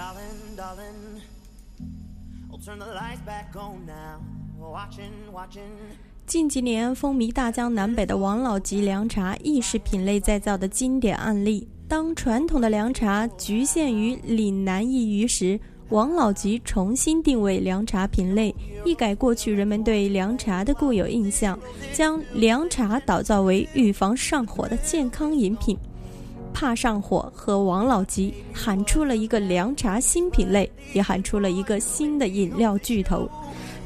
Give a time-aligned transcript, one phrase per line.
[0.00, 1.20] Darling, darling,
[6.26, 11.68] 近几年风靡大江南北的王老吉凉茶，亦是品类再造的经典案例。
[11.86, 15.60] 当传统的凉茶局限于岭南一隅时，
[15.90, 18.54] 王老吉重新定位凉茶品类，
[18.86, 21.58] 一改过去人们对凉茶的固有印象，
[21.92, 25.76] 将凉茶打造为预防上火的健康饮品。
[26.52, 33.28] 怕上火和王老吉喊出了一个凉茶新品类，也喊出了一个新的饮料巨头。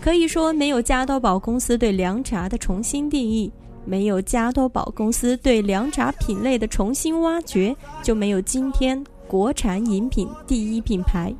[0.00, 3.50] 可以说，没有加多宝公司对凉茶的重新定义，
[3.84, 11.32] 没有加多宝公司对凉茶品类的重新挖掘，就没有今天国产饮品第一品牌。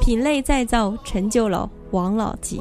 [0.00, 2.60] 品类再造成就了王老吉。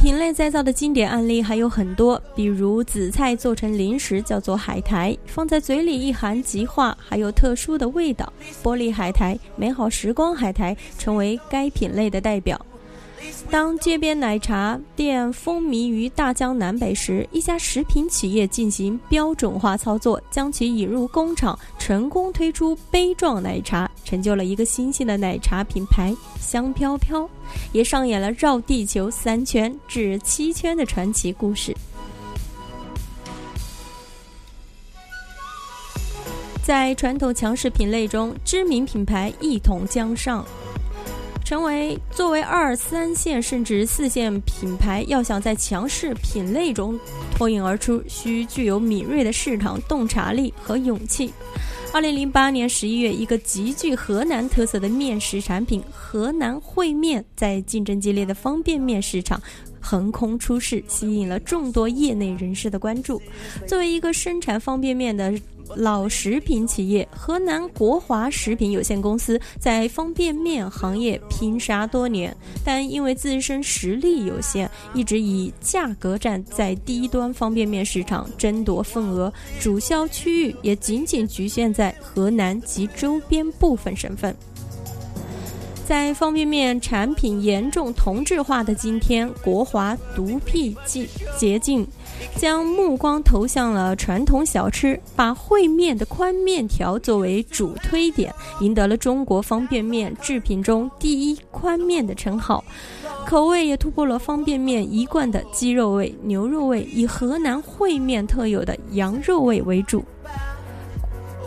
[0.00, 8.32] 品类再造的经典案例还有很多，比如紫菜做成零食叫做海苔，放在嘴里一含即化，还有特殊的味道。
[8.62, 12.58] 玻璃海苔、美好时光海苔成为该品类的代表。
[13.50, 27.30] 当街边奶茶店风靡于大江南北时，一家食品企业进行标准化操作，将其引入工厂，成功推出杯状奶茶，成就了一个新兴的奶茶品牌“香飘飘”，
[27.70, 31.72] 也上演了绕地球三圈至七圈的传奇故事。
[36.60, 40.44] 在传统强势品类中，知名品牌一统江上。
[41.44, 46.98] 成为作为二三线甚至四线品牌，要想在强势品类中
[47.36, 51.32] 脱颖而出，需具有敏锐的市场洞察力和勇气。
[51.92, 59.42] 二零零八年十一月，一个极具河南特色的面食产品——河南烩面，在竞争激烈的方便面市场
[59.90, 63.20] 横空出世，吸引了众多业内人士的关注。
[63.66, 65.34] 作为一个生产方便面的，
[65.74, 72.32] 老食品企业河南国华食品有限公司在方便面行业拼杀多年，
[72.64, 84.32] 但因为自身实力有限，一直以价格战在低端方便面市场争夺份额，主销区域也仅仅局限在河南及周边部分省份。
[85.90, 91.04] 在方便面产品严重同质化的今天，国华独辟蹊
[91.36, 91.84] 捷径，
[92.36, 102.62] 将目光投向了传统小吃，把烩面的宽面条作为主推点，赢得了中国方便面制品中第一宽面的称号。
[103.26, 110.04] 口味也突破了方便面一贯的鸡肉味、牛肉味，以河南烩面特有的羊肉味为主。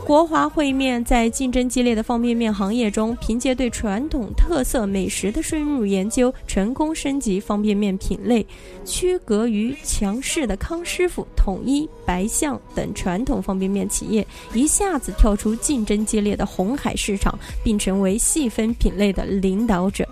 [0.05, 8.45] 国华烩面在竞争激烈的方便面行业中，凭借对传统特色美食的深入研究，成功升级方便面品类，
[8.83, 20.07] 区隔于强势的康师傅、统一、白象等传统方便面企业，一下子跳出竞争激烈的红海市场，并成为细分品类的领导者。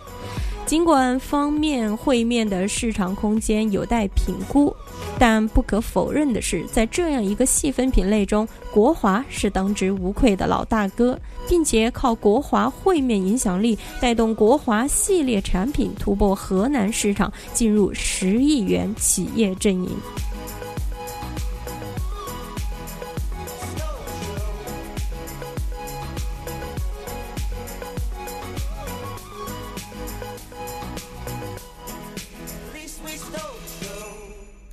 [0.66, 4.74] 尽管方面烩面的市场空间有待评估，
[5.22, 11.16] 但不可否认的是，在这样一个细分品类中，国华是当之无愧的老大哥，
[11.48, 19.92] 并且靠国华会面影响力带动国华系列产品突破河南市场，进入十亿元企业阵营。